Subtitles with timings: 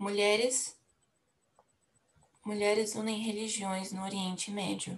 [0.00, 0.76] Mulheres
[2.44, 4.96] Mulheres unem religiões no Oriente Médio.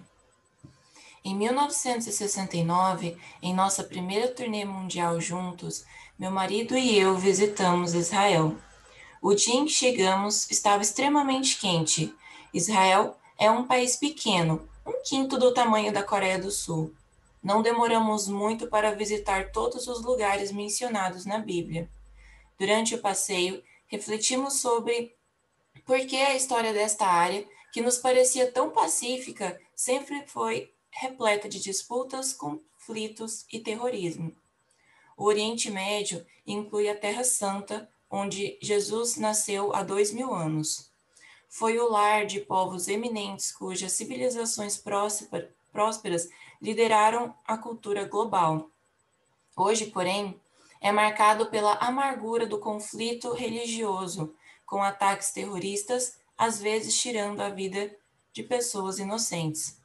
[1.25, 5.83] Em 1969, em nossa primeira turnê mundial juntos,
[6.19, 8.55] meu marido e eu visitamos Israel.
[9.19, 12.13] O dia em que chegamos estava extremamente quente.
[12.53, 16.93] Israel é um país pequeno, um quinto do tamanho da Coreia do Sul.
[17.41, 21.89] Não demoramos muito para visitar todos os lugares mencionados na Bíblia.
[22.59, 25.13] Durante o passeio, refletimos sobre
[25.85, 31.59] por que a história desta área, que nos parecia tão pacífica, sempre foi repleta de
[31.59, 34.35] disputas, conflitos e terrorismo.
[35.17, 40.89] O Oriente Médio inclui a Terra Santa, onde Jesus nasceu há dois mil anos.
[41.47, 44.81] Foi o lar de povos eminentes cujas civilizações
[45.71, 46.29] prósperas
[46.61, 48.69] lideraram a cultura global.
[49.55, 50.39] Hoje, porém,
[50.81, 54.35] é marcado pela amargura do conflito religioso,
[54.65, 57.95] com ataques terroristas, às vezes tirando a vida
[58.33, 59.79] de pessoas inocentes.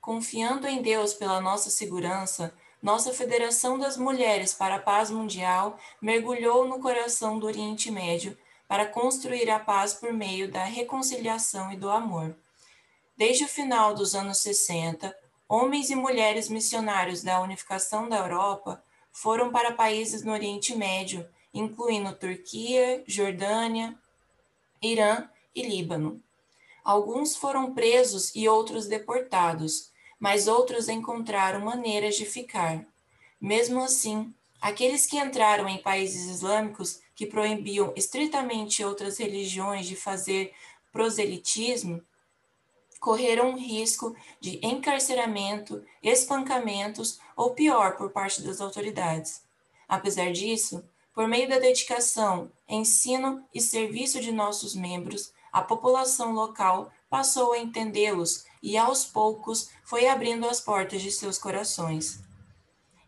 [0.00, 6.66] Confiando em Deus pela nossa segurança, nossa Federação das Mulheres para a Paz Mundial mergulhou
[6.66, 8.36] no coração do Oriente Médio
[8.68, 12.36] para construir a paz por meio da reconciliação e do amor.
[13.16, 15.16] Desde o final dos anos 60,
[15.48, 21.26] homens e mulheres missionários da unificação da Europa foram para países no Oriente Médio
[21.58, 23.96] incluindo Turquia, Jordânia,
[24.82, 26.20] Irã e Líbano.
[26.84, 32.84] Alguns foram presos e outros deportados, mas outros encontraram maneiras de ficar.
[33.40, 40.52] Mesmo assim, aqueles que entraram em países islâmicos que proibiam estritamente outras religiões de fazer
[40.92, 42.02] proselitismo
[42.98, 49.42] correram risco de encarceramento, espancamentos ou pior por parte das autoridades.
[49.88, 56.92] Apesar disso, por meio da dedicação, ensino e serviço de nossos membros, a população local
[57.08, 62.20] passou a entendê-los e, aos poucos, foi abrindo as portas de seus corações.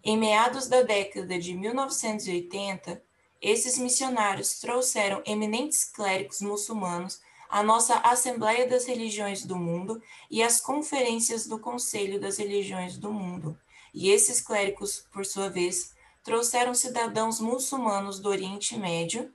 [0.02, 3.02] Em meados da década de 1980,
[3.40, 10.60] esses missionários trouxeram eminentes clérigos muçulmanos à nossa Assembleia das Religiões do Mundo e às
[10.60, 13.58] conferências do Conselho das Religiões do Mundo.
[13.94, 19.32] E esses clérigos, por sua vez, trouxeram cidadãos muçulmanos do Oriente Médio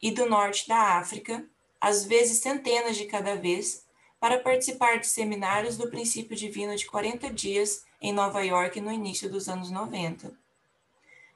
[0.00, 1.44] e do norte da África,
[1.80, 3.84] às vezes centenas de cada vez,
[4.20, 9.28] para participar de seminários do princípio divino de 40 dias em Nova York no início
[9.28, 10.32] dos anos 90.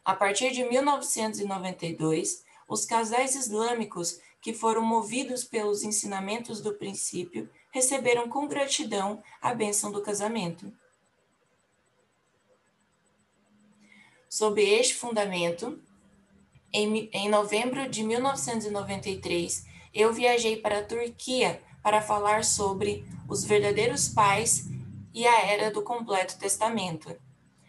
[0.05, 8.29] A partir de 1992, os casais islâmicos que foram movidos pelos ensinamentos do princípio receberam
[8.29, 10.73] com gratidão a bênção do casamento.
[14.29, 15.81] Sob este fundamento,
[16.73, 19.65] em, em novembro de 1993,
[19.95, 24.67] eu viajei para a Turquia para falar sobre os verdadeiros pais
[25.15, 27.17] e a era do completo testamento.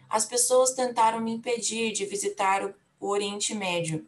[0.08, 2.74] As pessoas tentaram me impedir de visitar o,
[3.08, 4.06] Oriente Médio,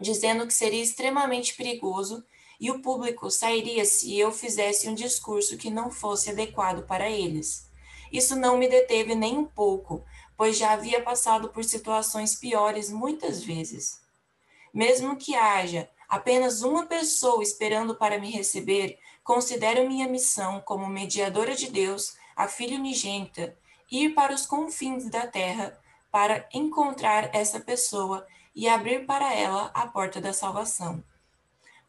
[0.00, 2.24] dizendo que seria extremamente perigoso
[2.58, 7.70] e o público sairia se eu fizesse um discurso que não fosse adequado para eles.
[8.12, 10.04] Isso não me deteve nem um pouco,
[10.36, 14.00] pois já havia passado por situações piores muitas vezes.
[14.72, 21.54] Mesmo que haja apenas uma pessoa esperando para me receber, considero minha missão como mediadora
[21.54, 23.56] de Deus, a filha unigênita,
[23.90, 25.78] ir para os confins da terra
[26.10, 31.04] para encontrar essa pessoa e abrir para ela a porta da salvação.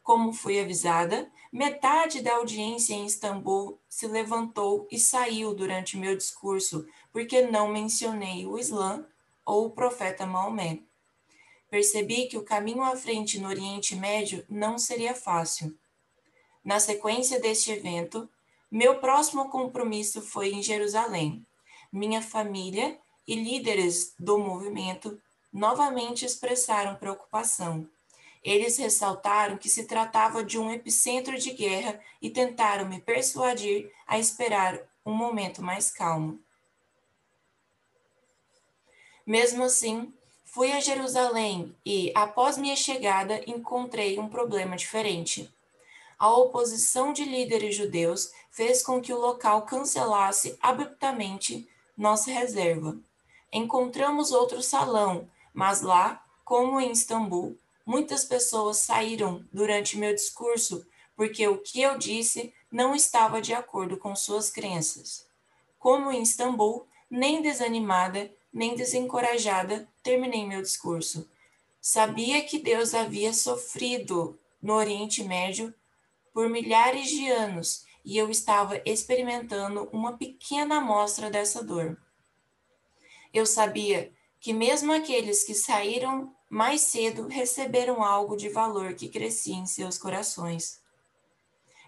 [0.04, 6.86] Como fui avisada, metade da audiência em Istambul se levantou e saiu durante meu discurso,
[7.12, 9.06] porque não mencionei o Islã
[9.46, 10.80] ou o profeta Maomé.
[11.70, 15.78] Percebi que o caminho à frente no Oriente Médio não seria fácil.
[16.64, 18.30] Na sequência deste evento,
[18.70, 21.46] meu próximo compromisso foi em Jerusalém.
[21.92, 25.18] Minha família e líderes do movimento
[25.52, 27.88] novamente expressaram preocupação
[28.48, 34.18] eles ressaltaram que se tratava de um epicentro de guerra e tentaram me persuadir a
[34.18, 36.40] esperar um momento mais calmo.
[39.26, 40.14] Mesmo assim,
[40.46, 45.54] fui a Jerusalém e, após minha chegada, encontrei um problema diferente.
[46.18, 51.68] A oposição de líderes judeus fez com que o local cancelasse abruptamente
[51.98, 52.98] nossa reserva.
[53.52, 57.58] Encontramos outro salão, mas lá, como em Istambul,
[57.88, 63.96] Muitas pessoas saíram durante meu discurso porque o que eu disse não estava de acordo
[63.96, 65.26] com suas crenças.
[65.80, 71.30] Como em Istambul, nem desanimada, nem desencorajada, terminei meu discurso.
[71.80, 75.74] Sabia que Deus havia sofrido no Oriente Médio
[76.34, 81.98] por milhares de anos e eu estava experimentando uma pequena amostra dessa dor.
[83.34, 89.56] Eu sabia que mesmo aqueles que saíram mais cedo receberam algo de valor que crescia
[89.56, 90.80] em seus corações.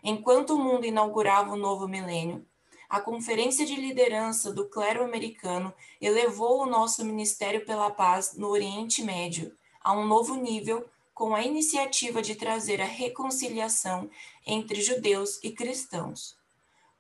[0.04, 2.46] Enquanto o mundo inaugurava o novo milênio,
[2.90, 9.04] a Conferência de Liderança do Clero Americano elevou o nosso Ministério pela Paz no Oriente
[9.04, 14.10] Médio a um novo nível com a iniciativa de trazer a reconciliação
[14.46, 16.36] entre judeus e cristãos.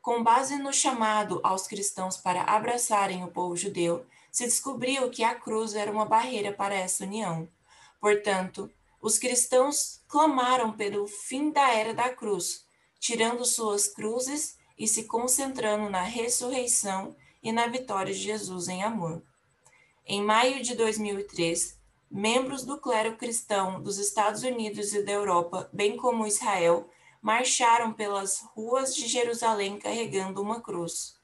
[0.01, 5.35] Com base no chamado aos cristãos para abraçarem o povo judeu, se descobriu que a
[5.35, 7.49] cruz era uma barreira para essa união.
[7.99, 8.69] Portanto,
[9.01, 12.65] os cristãos clamaram pelo fim da era da cruz,
[12.99, 19.23] tirando suas cruzes e se concentrando na ressurreição e na vitória de Jesus em amor.
[20.05, 21.77] Em maio de 2003,
[22.09, 26.89] membros do clero cristão dos Estados Unidos e da Europa, bem como Israel,
[27.21, 31.18] marcharam pelas ruas de Jerusalém carregando uma cruz.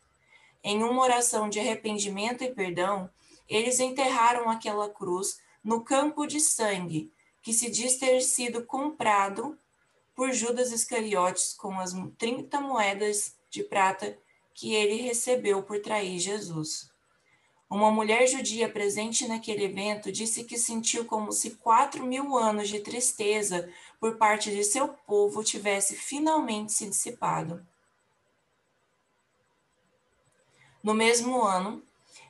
[0.67, 3.07] Em uma oração de arrependimento e perdão,
[3.47, 7.13] eles enterraram aquela cruz no campo de sangue,
[7.43, 9.55] que se diz ter sido comprado
[10.15, 14.17] por Judas Iscariotes com as 30 moedas de prata
[14.55, 16.89] que ele recebeu por trair Jesus.
[17.69, 22.79] Uma mulher judia presente naquele evento disse que sentiu como se quatro mil anos de
[22.79, 27.63] tristeza por parte de seu povo tivesse finalmente se dissipado.
[30.85, 31.81] No mesmo ano,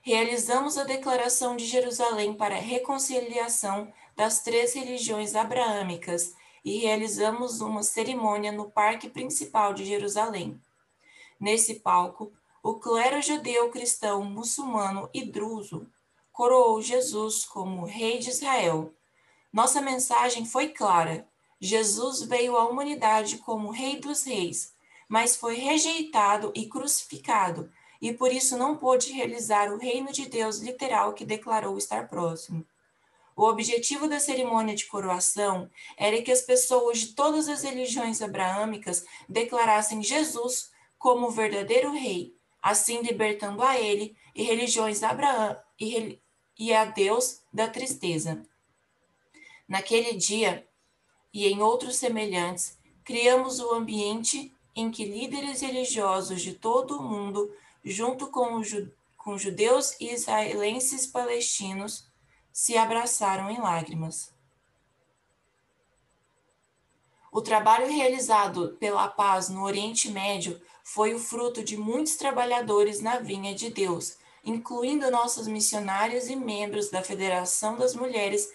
[0.02, 7.84] realizamos a Declaração de Jerusalém para a reconciliação das três religiões abraâmicas e realizamos uma
[7.84, 10.58] cerimônia no Parque Principal de Jerusalém.
[11.38, 12.32] Nesse palco,
[12.64, 15.86] o clero judeu cristão muçulmano e druso
[16.32, 18.94] coroou Jesus como Rei de Israel.
[19.52, 21.28] Nossa mensagem foi clara:
[21.60, 24.74] Jesus veio à humanidade como Rei dos Reis,
[25.10, 27.70] mas foi rejeitado e crucificado
[28.02, 32.66] e por isso não pôde realizar o reino de Deus literal que declarou estar próximo.
[33.36, 39.06] O objetivo da cerimônia de coroação era que as pessoas de todas as religiões abraâmicas
[39.28, 46.18] declarassem Jesus como o verdadeiro rei, assim libertando a ele e religiões Abraão e,
[46.58, 48.42] e a Deus da tristeza.
[49.68, 50.66] Naquele dia
[51.34, 57.54] e em outros semelhantes, criamos o ambiente em que líderes religiosos de todo o mundo
[57.86, 62.10] junto com, ju com judeus e israelenses palestinos,
[62.52, 64.34] se abraçaram em lágrimas.
[67.32, 73.20] O trabalho realizado pela paz no Oriente Médio foi o fruto de muitos trabalhadores na
[73.20, 78.54] vinha de Deus, incluindo nossos missionários e membros da Federação das Mulheres,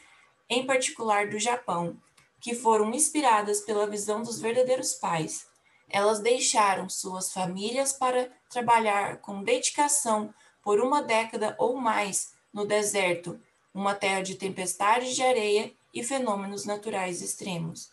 [0.49, 2.00] em particular do Japão,
[2.41, 5.50] que foram inspiradas pela visão dos verdadeiros pais.
[5.91, 10.33] Elas deixaram suas famílias para trabalhar com dedicação
[10.63, 13.41] por uma década ou mais no deserto,
[13.75, 17.91] uma terra de tempestades de areia e fenômenos naturais extremos.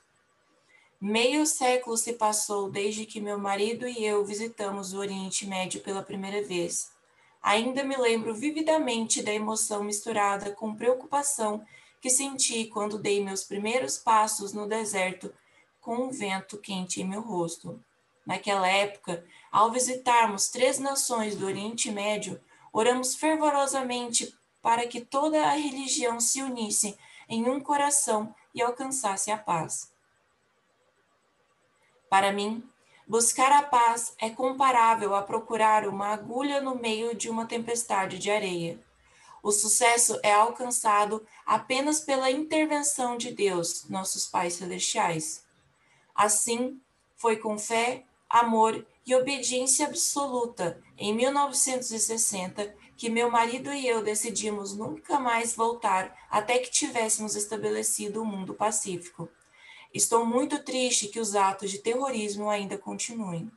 [0.99, 6.01] Meio século se passou desde que meu marido e eu visitamos o Oriente Médio pela
[6.01, 6.91] primeira vez.
[7.41, 11.63] Ainda me lembro vividamente da emoção misturada com preocupação
[12.01, 15.31] que senti quando dei meus primeiros passos no deserto
[15.79, 17.79] com um vento quente em meu rosto.
[18.27, 22.41] Naquela época, ao visitarmos três nações do Oriente Médio,
[22.73, 26.97] oramos fervorosamente para que toda a religião se unisse
[27.29, 29.93] em um coração e alcançasse a paz.
[32.09, 32.61] Para mim,
[33.07, 38.29] buscar a paz é comparável a procurar uma agulha no meio de uma tempestade de
[38.29, 38.77] areia.
[39.41, 45.45] O sucesso é alcançado apenas pela intervenção de Deus, nossos pais celestiais.
[46.13, 46.81] Assim,
[47.15, 54.75] foi com fé, amor e obediência absoluta em 1960 que meu marido e eu decidimos
[54.75, 59.29] nunca mais voltar até que tivéssemos estabelecido o um mundo pacífico.
[59.93, 63.51] Estou muito triste que os atos de terrorismo ainda continuem.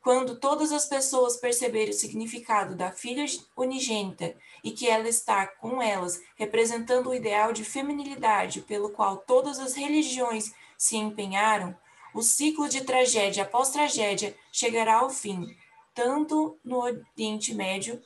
[0.00, 5.82] Quando todas as pessoas perceberem o significado da filha unigênita e que ela está com
[5.82, 11.76] elas representando o ideal de feminilidade pelo qual todas as religiões se empenharam,
[12.14, 15.56] o ciclo de tragédia após tragédia chegará ao fim,
[15.94, 18.02] tanto no Oriente Médio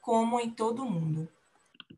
[0.00, 1.28] como em todo o mundo.